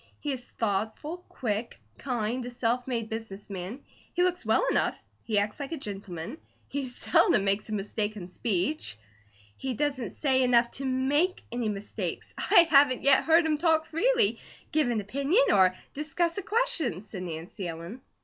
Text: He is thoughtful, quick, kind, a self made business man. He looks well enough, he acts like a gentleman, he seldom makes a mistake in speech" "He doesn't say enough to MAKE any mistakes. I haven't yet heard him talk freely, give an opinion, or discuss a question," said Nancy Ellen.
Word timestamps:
He 0.19 0.31
is 0.31 0.49
thoughtful, 0.49 1.17
quick, 1.29 1.79
kind, 1.99 2.43
a 2.43 2.49
self 2.49 2.87
made 2.87 3.07
business 3.07 3.51
man. 3.51 3.81
He 4.15 4.23
looks 4.23 4.43
well 4.43 4.65
enough, 4.71 4.97
he 5.21 5.37
acts 5.37 5.59
like 5.59 5.73
a 5.73 5.77
gentleman, 5.77 6.39
he 6.67 6.87
seldom 6.87 7.43
makes 7.43 7.69
a 7.69 7.73
mistake 7.73 8.15
in 8.15 8.27
speech" 8.27 8.97
"He 9.63 9.75
doesn't 9.75 10.09
say 10.09 10.41
enough 10.41 10.71
to 10.71 10.85
MAKE 10.85 11.43
any 11.51 11.69
mistakes. 11.69 12.33
I 12.35 12.67
haven't 12.71 13.03
yet 13.03 13.25
heard 13.25 13.45
him 13.45 13.59
talk 13.59 13.85
freely, 13.85 14.39
give 14.71 14.89
an 14.89 15.01
opinion, 15.01 15.51
or 15.53 15.75
discuss 15.93 16.35
a 16.39 16.41
question," 16.41 17.01
said 17.01 17.21
Nancy 17.21 17.67
Ellen. 17.67 18.01